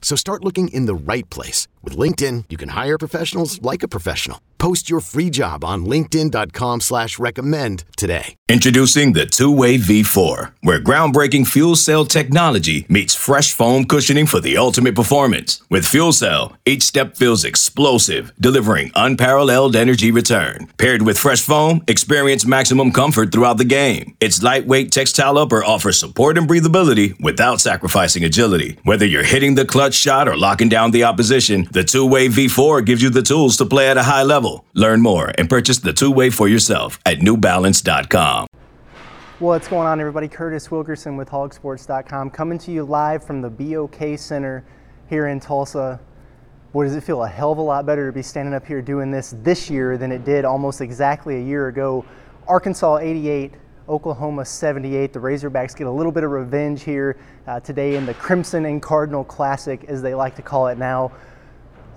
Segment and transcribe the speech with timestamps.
[0.00, 1.68] So start looking in the right place.
[1.82, 4.40] With LinkedIn, you can hire professionals like a professional.
[4.58, 8.34] Post your free job on linkedin.com slash recommend today.
[8.48, 14.56] Introducing the two-way V4, where groundbreaking fuel cell technology meets fresh foam cushioning for the
[14.56, 15.60] ultimate performance.
[15.68, 20.68] With fuel cell, each step feels explosive, delivering unparalleled energy return.
[20.78, 24.16] Paired with fresh foam, experience maximum comfort throughout the game.
[24.20, 28.78] Its lightweight textile upper offers support and breathability without sacrificing agility.
[28.84, 33.02] Whether you're hitting the clutch shot or locking down the opposition, the two-way V4 gives
[33.02, 34.64] you the tools to play at a high level.
[34.74, 38.46] Learn more and purchase the two-way for yourself at newbalance.com.
[39.38, 40.28] What's going on, everybody?
[40.28, 44.64] Curtis Wilkerson with hogsports.com coming to you live from the BOK Center
[45.10, 46.00] here in Tulsa.
[46.72, 48.80] Boy, does it feel a hell of a lot better to be standing up here
[48.80, 52.04] doing this this year than it did almost exactly a year ago.
[52.48, 53.52] Arkansas 88,
[53.88, 55.12] Oklahoma 78.
[55.12, 58.82] The Razorbacks get a little bit of revenge here uh, today in the Crimson and
[58.82, 61.12] Cardinal Classic, as they like to call it now.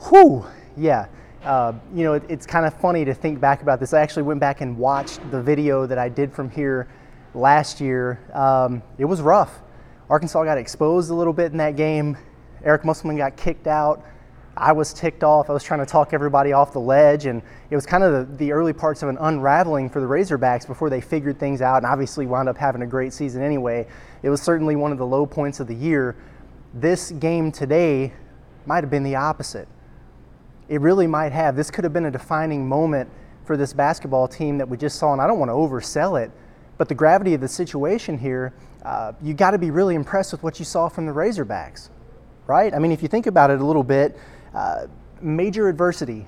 [0.10, 0.46] Whew,
[0.78, 1.08] yeah.
[1.44, 3.94] Uh, you know, it, it's kind of funny to think back about this.
[3.94, 6.88] I actually went back and watched the video that I did from here
[7.34, 8.20] last year.
[8.34, 9.60] Um, it was rough.
[10.10, 12.18] Arkansas got exposed a little bit in that game.
[12.64, 14.06] Eric Musselman got kicked out.
[14.58, 15.50] I was ticked off.
[15.50, 18.36] I was trying to talk everybody off the ledge, and it was kind of the,
[18.36, 21.86] the, early parts of an unraveling for the Razorbacks before they figured things out and
[21.86, 23.88] obviously wound up having a great season anyway.
[24.22, 26.16] It was certainly one of the low points of the year.
[26.74, 28.12] This game today
[28.66, 29.68] might have been the opposite.
[30.68, 31.56] It really might have.
[31.56, 33.10] This could have been a defining moment
[33.46, 36.32] for this basketball team that we just saw, and I don't want to oversell it,
[36.78, 40.44] but the gravity of the situation here, uh, you got to be really impressed with
[40.44, 41.90] what you saw from the Razorbacks,
[42.46, 42.74] right?
[42.74, 44.18] I mean, if you think about it a little bit,
[44.54, 44.88] uh,
[45.22, 46.28] major adversity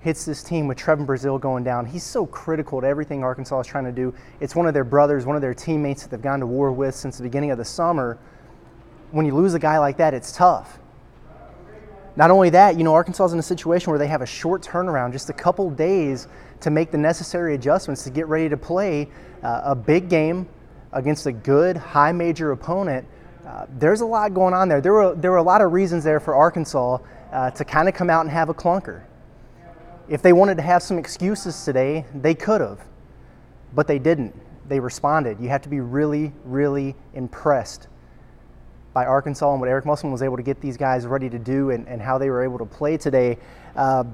[0.00, 1.84] hits this team with Trevon Brazile going down.
[1.84, 4.14] He's so critical to everything Arkansas is trying to do.
[4.40, 6.94] It's one of their brothers, one of their teammates that they've gone to war with
[6.94, 8.18] since the beginning of the summer.
[9.10, 10.78] When you lose a guy like that, it's tough.
[12.16, 14.62] Not only that, you know, Arkansas is in a situation where they have a short
[14.62, 16.28] turnaround, just a couple days
[16.60, 19.08] to make the necessary adjustments to get ready to play
[19.42, 20.48] uh, a big game
[20.92, 23.06] against a good high major opponent.
[23.50, 24.80] Uh, there's a lot going on there.
[24.80, 26.98] There were, there were a lot of reasons there for Arkansas
[27.32, 29.02] uh, to kind of come out and have a clunker.
[30.08, 32.78] If they wanted to have some excuses today, they could have,
[33.74, 34.36] but they didn't.
[34.68, 35.40] They responded.
[35.40, 37.88] You have to be really, really impressed
[38.92, 41.70] by Arkansas and what Eric Musselman was able to get these guys ready to do
[41.70, 43.36] and, and how they were able to play today.
[43.74, 44.04] Uh,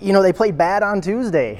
[0.00, 1.58] you know, they played bad on Tuesday,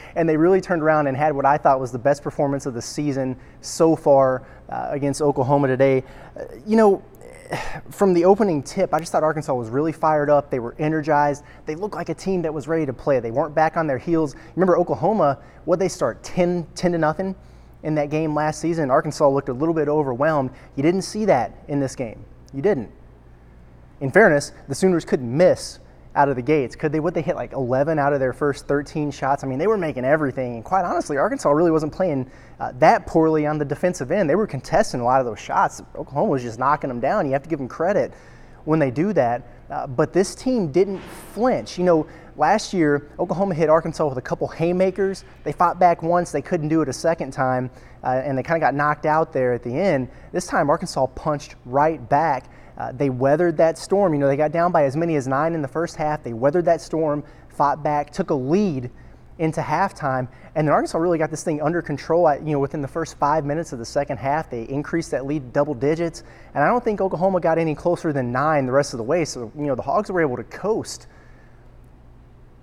[0.14, 2.74] and they really turned around and had what I thought was the best performance of
[2.74, 6.04] the season so far uh, against Oklahoma today.
[6.36, 7.02] Uh, you know,
[7.90, 10.50] from the opening tip, I just thought Arkansas was really fired up.
[10.50, 11.44] They were energized.
[11.66, 13.20] They looked like a team that was ready to play.
[13.20, 14.34] They weren't back on their heels.
[14.54, 17.34] Remember Oklahoma, what they start 10, 10 to nothing
[17.82, 18.90] in that game last season.
[18.90, 20.50] Arkansas looked a little bit overwhelmed.
[20.76, 22.24] You didn't see that in this game.
[22.52, 22.90] You didn't.
[24.00, 25.80] In fairness, the Sooners couldn't miss
[26.14, 26.74] out of the gates.
[26.74, 27.00] Could they?
[27.00, 29.44] Would they hit like 11 out of their first 13 shots?
[29.44, 30.56] I mean, they were making everything.
[30.56, 32.30] And quite honestly, Arkansas really wasn't playing
[32.60, 34.28] uh, that poorly on the defensive end.
[34.28, 35.82] They were contesting a lot of those shots.
[35.94, 37.26] Oklahoma was just knocking them down.
[37.26, 38.12] You have to give them credit
[38.64, 39.46] when they do that.
[39.70, 41.00] Uh, but this team didn't
[41.34, 41.78] flinch.
[41.78, 45.24] You know, last year Oklahoma hit Arkansas with a couple haymakers.
[45.44, 46.32] They fought back once.
[46.32, 47.70] They couldn't do it a second time,
[48.02, 50.08] uh, and they kind of got knocked out there at the end.
[50.32, 52.50] This time Arkansas punched right back.
[52.78, 54.14] Uh, they weathered that storm.
[54.14, 56.22] You know, they got down by as many as nine in the first half.
[56.22, 58.90] They weathered that storm, fought back, took a lead
[59.38, 62.32] into halftime, and then Arkansas really got this thing under control.
[62.34, 65.52] You know, within the first five minutes of the second half, they increased that lead
[65.52, 66.24] double digits,
[66.54, 69.24] and I don't think Oklahoma got any closer than nine the rest of the way.
[69.24, 71.06] So, you know, the Hogs were able to coast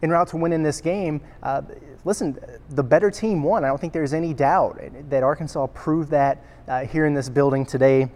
[0.04, 1.22] en route to winning this game.
[1.42, 1.62] Uh,
[2.04, 2.38] listen,
[2.70, 3.64] the better team won.
[3.64, 7.66] I don't think there's any doubt that Arkansas proved that uh, here in this building
[7.66, 8.10] today.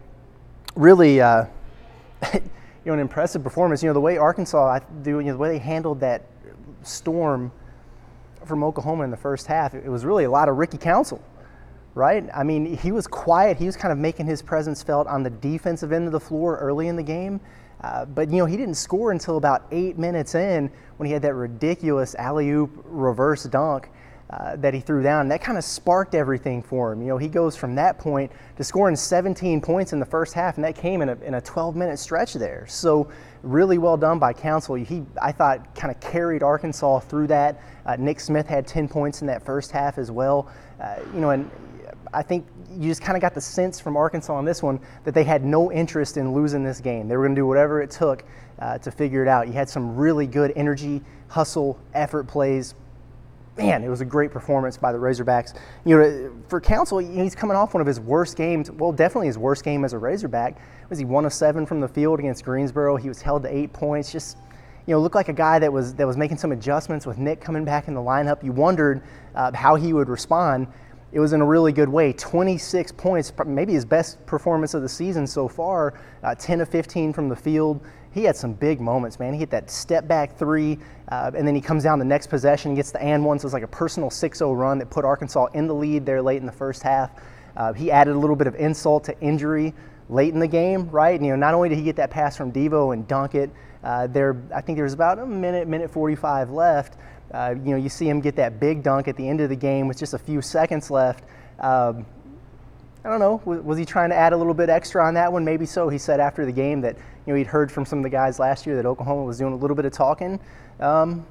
[0.75, 1.21] Really.
[1.21, 1.45] Uh,
[2.33, 2.41] you
[2.85, 3.83] know, an impressive performance.
[3.83, 6.23] You know, the way Arkansas do, you know, the way they handled that
[6.83, 7.51] storm
[8.45, 11.21] from Oklahoma in the first half, it was really a lot of Ricky Council,
[11.93, 12.27] right?
[12.33, 13.57] I mean, he was quiet.
[13.57, 16.57] He was kind of making his presence felt on the defensive end of the floor
[16.57, 17.39] early in the game.
[17.81, 21.21] Uh, but you know, he didn't score until about eight minutes in when he had
[21.21, 23.89] that ridiculous alley oop reverse dunk
[24.29, 25.27] uh, that he threw down.
[25.27, 27.01] That kind of sparked everything for him.
[27.01, 30.55] You know, he goes from that point to scoring 17 points in the first half,
[30.55, 32.65] and that came in a, in a 12 minute stretch there.
[32.67, 33.09] So,
[33.41, 34.75] really well done by Council.
[34.75, 37.61] He, I thought, kind of carried Arkansas through that.
[37.85, 40.51] Uh, Nick Smith had 10 points in that first half as well.
[40.79, 41.49] Uh, you know, and
[42.13, 45.13] I think you just kind of got the sense from Arkansas on this one that
[45.13, 47.07] they had no interest in losing this game.
[47.07, 48.23] They were going to do whatever it took
[48.59, 49.47] uh, to figure it out.
[49.47, 52.75] You had some really good energy, hustle, effort plays.
[53.59, 55.53] Man, it was a great performance by the Razorbacks.
[55.83, 58.71] You know, for Council, he's coming off one of his worst games.
[58.71, 60.57] Well, definitely his worst game as a Razorback.
[60.89, 62.95] Was he one of seven from the field against Greensboro?
[62.95, 64.13] He was held to eight points.
[64.13, 64.37] Just
[64.87, 67.41] you know, looked like a guy that was that was making some adjustments with Nick
[67.41, 68.43] coming back in the lineup.
[68.43, 69.03] You wondered
[69.35, 70.67] uh, how he would respond
[71.11, 72.13] it was in a really good way.
[72.13, 75.99] 26 points, maybe his best performance of the season so far.
[76.23, 77.81] Uh, 10 of 15 from the field.
[78.11, 79.33] He had some big moments, man.
[79.33, 80.79] He hit that step back three,
[81.09, 83.37] uh, and then he comes down the next possession, gets the and one.
[83.37, 86.21] So it's like a personal 6 0 run that put Arkansas in the lead there
[86.21, 87.11] late in the first half.
[87.55, 89.73] Uh, he added a little bit of insult to injury
[90.09, 91.15] late in the game, right?
[91.15, 93.51] And, you know, not only did he get that pass from Devo and dunk it,
[93.83, 96.97] uh, there, I think there was about a minute, minute 45 left.
[97.31, 99.55] Uh, you know, you see him get that big dunk at the end of the
[99.55, 101.23] game with just a few seconds left.
[101.59, 102.05] Um,
[103.03, 103.41] I don't know.
[103.45, 105.45] Was, was, he trying to add a little bit extra on that one?
[105.45, 105.87] Maybe so.
[105.89, 106.97] He said after the game that
[107.29, 109.53] you know he'd heard from some of the guys last year that Oklahoma was doing
[109.53, 110.39] a little bit of talking.
[110.79, 111.27] Um,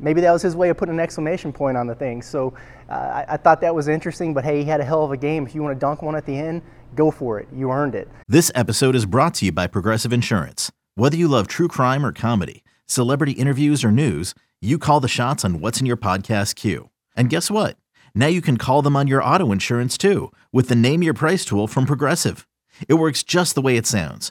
[0.00, 2.22] maybe that was his way of putting an exclamation point on the thing.
[2.22, 2.54] So
[2.88, 4.32] uh, I, I, thought that was interesting.
[4.32, 5.46] But hey, he had a hell of a game.
[5.46, 6.62] If you want to dunk one at the end,
[6.94, 7.48] go for it.
[7.54, 8.08] You earned it.
[8.26, 10.72] This episode is brought to you by Progressive Insurance.
[10.94, 14.34] Whether you love true crime or comedy, celebrity interviews or news
[14.64, 16.88] you call the shots on what's in your podcast queue.
[17.16, 17.76] And guess what?
[18.14, 21.44] Now you can call them on your auto insurance too with the Name Your Price
[21.44, 22.46] tool from Progressive.
[22.88, 24.30] It works just the way it sounds.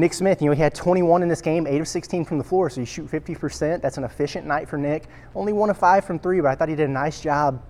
[0.00, 2.44] Nick Smith, you know, he had 21 in this game, 8 of 16 from the
[2.44, 3.82] floor, so you shoot 50%.
[3.82, 5.08] That's an efficient night for Nick.
[5.34, 7.62] Only 1 of 5 from 3, but I thought he did a nice job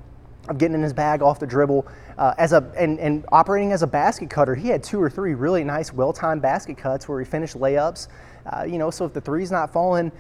[0.49, 1.87] of getting in his bag off the dribble
[2.19, 4.55] uh, as a and, and operating as a basket cutter.
[4.55, 8.09] He had two or three really nice, well-timed basket cuts where he finished layups.
[8.47, 10.11] Uh, you know, so if the three's not falling,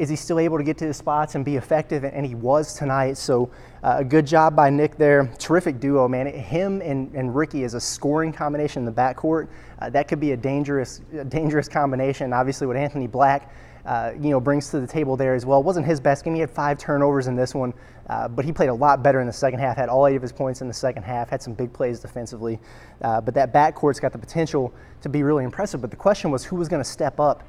[0.00, 2.04] is he still able to get to his spots and be effective?
[2.04, 3.18] And he was tonight.
[3.18, 3.50] So
[3.84, 5.30] uh, a good job by Nick there.
[5.38, 6.26] Terrific duo, man.
[6.26, 9.48] Him and, and Ricky is a scoring combination in the backcourt.
[9.78, 12.32] Uh, that could be a dangerous, a dangerous combination.
[12.32, 13.52] Obviously, what Anthony Black,
[13.84, 15.60] uh, you know, brings to the table there as well.
[15.60, 16.34] It wasn't his best game.
[16.34, 17.74] He had five turnovers in this one,
[18.08, 19.76] uh, but he played a lot better in the second half.
[19.76, 21.28] Had all eight of his points in the second half.
[21.28, 22.58] Had some big plays defensively.
[23.02, 25.82] Uh, but that backcourt's got the potential to be really impressive.
[25.82, 27.42] But the question was, who was going to step up?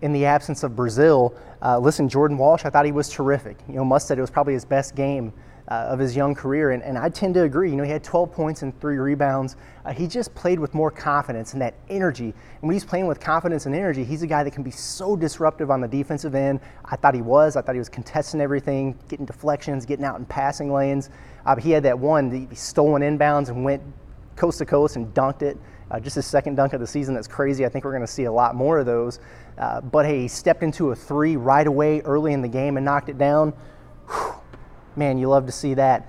[0.00, 3.56] In the absence of Brazile, Uh, listen, Jordan Walsh, I thought he was terrific.
[3.68, 5.32] You know, Muss said it was probably his best game
[5.68, 7.70] uh, of his young career, and, and, I tend to agree.
[7.70, 9.56] You know, he had 12 points and three rebounds.
[9.84, 12.26] Uh, he just played with more confidence and that energy.
[12.26, 15.14] And when he's playing with confidence and energy, he's a guy that can be so
[15.14, 16.60] disruptive on the defensive end.
[16.84, 17.56] I thought he was.
[17.56, 21.10] I thought he was contesting everything, getting deflections, getting out in passing lanes.
[21.44, 23.82] Uh, he had that one, the stolen inbounds and went
[24.36, 25.58] coast to coast and dunked it.
[25.90, 27.14] Uh, just his second dunk of the season.
[27.14, 27.64] That's crazy.
[27.64, 29.20] I think we're going to see a lot more of those.
[29.56, 32.84] Uh, but hey, he stepped into a three right away early in the game and
[32.84, 33.52] knocked it down.
[34.08, 34.34] Whew.
[34.96, 36.08] Man, you love to see that.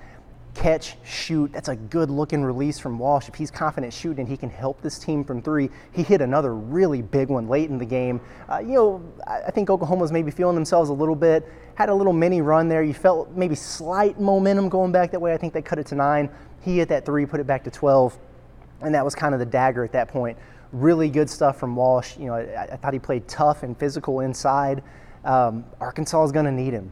[0.52, 1.52] Catch, shoot.
[1.52, 3.28] That's a good looking release from Walsh.
[3.28, 5.70] If he's confident shooting, and he can help this team from three.
[5.92, 8.20] He hit another really big one late in the game.
[8.50, 11.48] Uh, you know, I think Oklahoma's maybe feeling themselves a little bit.
[11.76, 12.82] Had a little mini run there.
[12.82, 15.32] You felt maybe slight momentum going back that way.
[15.32, 16.28] I think they cut it to nine.
[16.62, 18.18] He hit that three, put it back to 12
[18.82, 20.38] and that was kind of the dagger at that point.
[20.72, 22.16] Really good stuff from Walsh.
[22.16, 24.82] You know, I, I thought he played tough and physical inside.
[25.24, 26.90] Um, Arkansas is going to need him,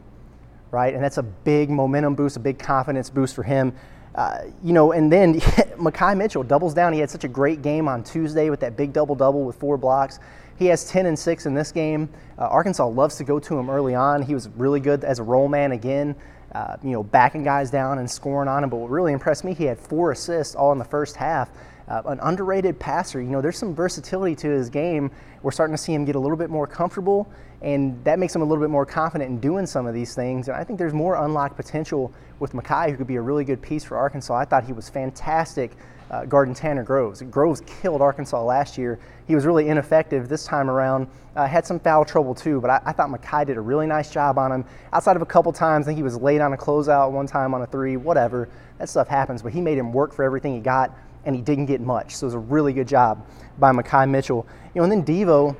[0.71, 0.93] right?
[0.93, 3.73] And that's a big momentum boost, a big confidence boost for him.
[4.15, 5.39] Uh, you know, and then
[5.79, 6.93] Makhi Mitchell doubles down.
[6.93, 9.77] He had such a great game on Tuesday with that big double double with four
[9.77, 10.19] blocks.
[10.57, 12.09] He has 10 and 6 in this game.
[12.37, 14.21] Uh, Arkansas loves to go to him early on.
[14.21, 16.15] He was really good as a roll man again
[16.53, 18.69] uh, you know, backing guys down and scoring on him.
[18.69, 21.49] But what really impressed me, he had four assists all in the first half.
[21.89, 23.19] Uh, an underrated passer.
[23.19, 25.09] You know, there's some versatility to his game.
[25.41, 27.27] We're starting to see him get a little bit more comfortable,
[27.61, 30.47] and that makes him a little bit more confident in doing some of these things.
[30.47, 33.61] And I think there's more unlocked potential with Makhi, who could be a really good
[33.61, 34.35] piece for Arkansas.
[34.35, 35.71] I thought he was fantastic
[36.11, 37.21] uh, Tanner Groves.
[37.23, 38.99] Groves killed Arkansas last year.
[39.27, 41.07] He was really ineffective this time around.
[41.35, 44.11] Uh, had some foul trouble too, but I, I, thought Makhi did a really nice
[44.11, 44.65] job on him.
[44.91, 47.53] Outside of a couple times, I think he was late on a closeout one time
[47.53, 48.49] on a three, whatever.
[48.79, 50.91] That stuff happens, but he made him work for everything he got,
[51.25, 52.15] and he didn't get much.
[52.15, 53.25] So it was a really good job
[53.57, 54.45] by Makhi Mitchell.
[54.73, 55.55] You know, and then Devo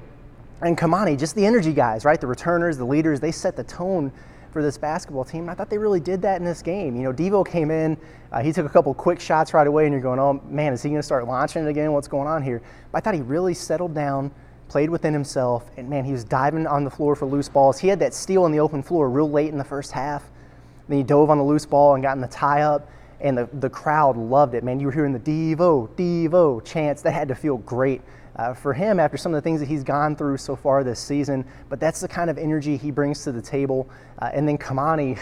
[0.61, 2.19] and Kamani, just the energy guys, right?
[2.19, 4.11] The returners, the leaders, they set the tone
[4.51, 5.47] for this basketball team.
[5.47, 6.95] I thought they really did that in this game.
[6.95, 7.97] You know, Devo came in,
[8.31, 10.81] uh, he took a couple quick shots right away, and you're going, oh man, is
[10.81, 11.91] he going to start launching it again?
[11.91, 12.61] What's going on here?
[12.91, 14.31] But I thought he really settled down,
[14.67, 17.79] played within himself, and man, he was diving on the floor for loose balls.
[17.79, 20.23] He had that steal on the open floor real late in the first half.
[20.87, 22.89] Then he dove on the loose ball and got in the tie up,
[23.21, 24.63] and the, the crowd loved it.
[24.63, 27.01] Man, you were hearing the Devo, Devo chants.
[27.01, 28.01] That had to feel great
[28.39, 30.99] uh, for him after some of the things that he's gone through so far this
[30.99, 31.43] season.
[31.67, 33.89] But that's the kind of energy he brings to the table.
[34.19, 35.19] Uh, and then Kamani,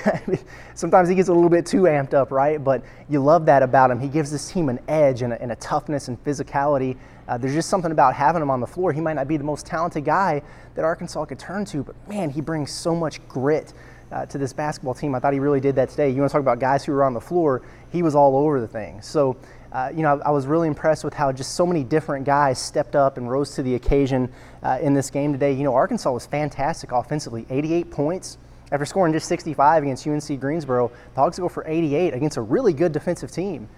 [0.76, 2.64] sometimes he gets a little bit too amped up, right?
[2.64, 4.00] But you love that about him.
[4.00, 6.96] He gives this team an edge and a, and a toughness and physicality.
[7.28, 8.94] Uh, there's just something about having him on the floor.
[8.94, 10.44] He might not be the most talented guy
[10.76, 13.74] that Arkansas could turn to, but man, he brings so much grit.
[14.10, 15.14] Uh, to this basketball team.
[15.16, 16.10] I thought he really did that today.
[16.10, 17.62] You want to talk about guys who were on the floor?
[17.92, 19.02] He was all over the thing.
[19.02, 19.36] So
[19.72, 22.58] uh, you know, I, I, was really impressed with how just so many different guys
[22.58, 24.32] stepped up and rose to the occasion
[24.64, 25.52] uh, in this game today.
[25.52, 28.38] You know, Arkansas was fantastic offensively, 88 points.
[28.72, 32.74] After scoring just 65 against UNC Greensboro, the Hogs go for 88 against a really
[32.74, 33.70] good defensive team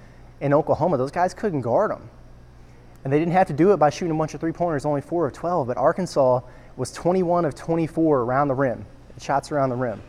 [0.42, 0.98] in Oklahoma.
[0.98, 2.10] Those guys couldn't guard them.
[3.04, 5.02] And they didn't have to do it by shooting a bunch of three pointers, only
[5.02, 5.68] 4 of 12.
[5.68, 6.42] But Arkansas
[6.76, 8.86] was 21 of 24 around the rim,
[9.20, 10.02] shots around the rim.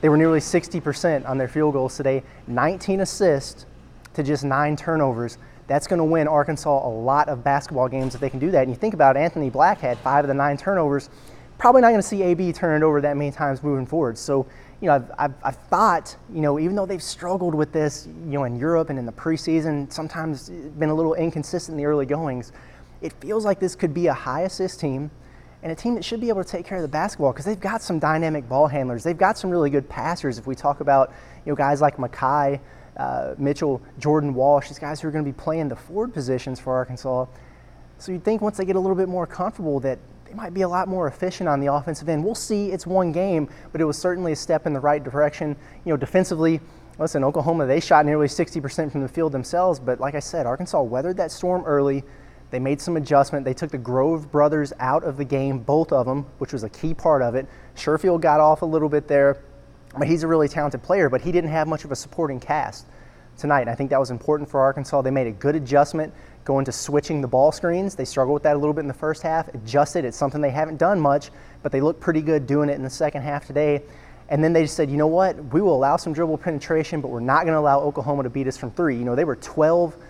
[0.00, 3.66] They were nearly 60% on their field goals today, 19 assists
[4.14, 5.38] to just nine turnovers.
[5.66, 8.62] That's going to win Arkansas a lot of basketball games if they can do that.
[8.62, 11.10] And you think about it, Anthony Black had five of the nine turnovers.
[11.58, 14.16] Probably not going to see AB turn it over that many times moving forward.
[14.16, 14.46] So,
[14.80, 18.32] you know, I've, I've, I've, thought, you know, even though they've struggled with this, you
[18.32, 22.06] know, in Europe and in the preseason, sometimes been a little inconsistent in the early
[22.06, 22.52] goings,
[23.02, 25.10] it feels like this could be a high assist team
[25.62, 27.60] and a team that should be able to take care of the basketball because they've
[27.60, 29.04] got some dynamic ball handlers.
[29.04, 30.38] They've got some really good passers.
[30.38, 31.12] If we talk about,
[31.44, 32.60] you know, guys like Makhi,
[32.96, 36.58] uh, Mitchell, Jordan Walsh, these guys who are going to be playing the forward positions
[36.58, 37.26] for Arkansas.
[37.98, 39.98] So you'd think once they get a little bit more comfortable that
[40.30, 42.24] they might be a lot more efficient on the offensive end.
[42.24, 42.70] We'll see.
[42.70, 45.56] It's one game, but it was certainly a step in the right direction.
[45.84, 46.60] You know, defensively,
[46.98, 50.80] listen, Oklahoma, they shot nearly 60% from the field themselves, but like I said, Arkansas
[50.82, 52.04] weathered that storm early.
[52.50, 53.44] They made some adjustment.
[53.44, 56.68] They took the Grove brothers out of the game, both of them, which was a
[56.68, 57.46] key part of it.
[57.76, 59.42] Sherfield got off a little bit there.
[59.98, 62.86] But he's a really talented player, but he didn't have much of a supporting cast
[63.36, 63.62] tonight.
[63.62, 65.02] And I think that was important for Arkansas.
[65.02, 66.14] They made a good adjustment
[66.44, 67.94] going to switching the ball screens.
[67.94, 70.04] They struggled with that a little bit in the first half, adjusted.
[70.04, 71.30] It's something they haven't done much,
[71.62, 73.82] but they look pretty good doing it in the second half today.
[74.28, 75.36] And then they just said, you know what?
[75.52, 78.46] We will allow some dribble penetration, but we're not going to allow Oklahoma to beat
[78.46, 78.96] us from three.
[78.96, 80.02] You know, they were 12, what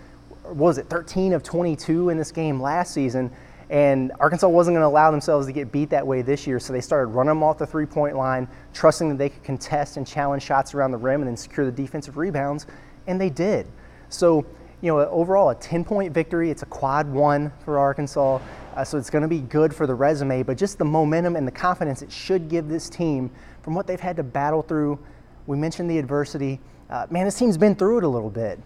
[0.55, 3.31] was it, 13 of 22 in this game last season.
[3.69, 6.73] And Arkansas wasn't going to allow themselves to get beat that way this year, so
[6.73, 10.05] they started running them off the three point line, trusting that they could contest and
[10.05, 12.67] challenge shots around the rim and then secure the defensive rebounds,
[13.07, 13.65] and they did.
[14.09, 14.45] So,
[14.81, 16.51] you know, overall, a 10 point victory.
[16.51, 18.39] It's a quad one for Arkansas,
[18.75, 21.47] uh, so it's going to be good for the resume, but just the momentum and
[21.47, 23.31] the confidence it should give this team
[23.61, 24.99] from what they've had to battle through.
[25.47, 26.59] We mentioned the adversity.
[26.89, 28.59] Uh, man, this team's been through it a little bit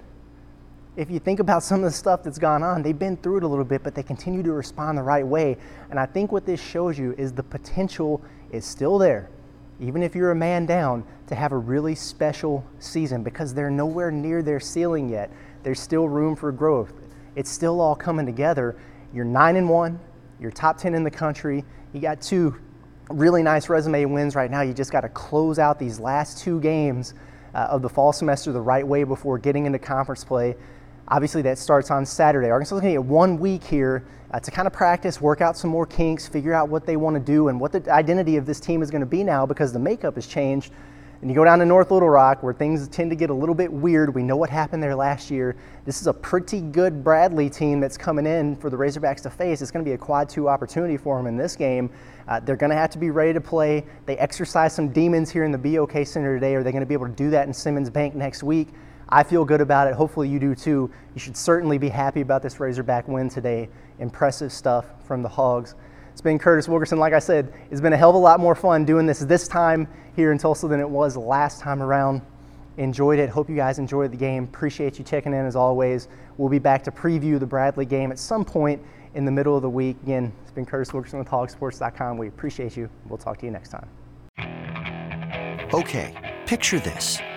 [0.96, 3.44] if you think about some of the stuff that's gone on, they've been through it
[3.44, 5.58] a little bit, but they continue to respond the right way.
[5.90, 8.22] And I think what this shows you is the potential
[8.52, 9.30] is still there,
[9.80, 14.12] even if you're a man down, to have a really special season because they're nowhere
[14.12, 15.32] near their ceiling yet.
[15.64, 16.94] There's still room for growth.
[17.36, 18.78] It's still all coming together.
[19.14, 20.00] You're 9 and 1,
[20.40, 21.64] you're top 10 in the country.
[21.94, 22.56] You got two
[23.10, 24.62] really nice resume wins right now.
[24.62, 27.14] You just got to close out these last two games
[27.54, 30.56] uh, of the fall semester the right way before getting into conference play.
[31.08, 32.50] Obviously, that starts on Saturday.
[32.50, 35.56] Arkansas is going to get one week here uh, to kind of practice, work out
[35.56, 38.46] some more kinks, figure out what they want to do and what the identity of
[38.46, 40.72] this team is going to be now because the makeup has changed.
[41.22, 43.56] And you go down to North Little Rock where things tend to get a little
[43.56, 44.14] bit weird.
[44.14, 45.56] We know what happened there last year.
[45.86, 49.62] This is a pretty good Bradley team that's coming in for the Razorbacks to face.
[49.62, 51.90] It's going to be a quad two opportunity for them in this game.
[52.28, 53.86] Uh, they're going to have to be ready to play.
[54.06, 56.56] They exercise some demons here in the BOK Center today.
[56.56, 58.70] Are they going to be able to do that in Simmons Bank next week?
[59.10, 59.94] I feel good about it.
[59.94, 60.90] Hopefully, you do too.
[61.14, 63.70] You should certainly be happy about this Razorback win today.
[64.00, 65.76] Impressive stuff from the Hogs.
[66.12, 66.98] It's been Curtis Wilkerson.
[66.98, 69.48] Like I said, it's been a hell of a lot more fun doing this this
[69.48, 72.22] time here in Tulsa than it was last time around.
[72.78, 73.30] Enjoyed it.
[73.30, 74.46] Hope you guys enjoyed the game.
[74.46, 76.08] Appreciate you checking in as always.
[76.38, 78.82] We'll be back to preview the Bradley game at some point
[79.14, 79.98] in the middle of the week.
[80.04, 82.18] Again, it's been Curtis Wilkerson with hogsports.com.
[82.18, 82.90] We appreciate you.
[83.08, 83.88] We'll talk to you next time.
[85.74, 87.20] Okay, picture this.